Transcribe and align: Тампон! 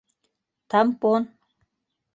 Тампон! 0.69 1.23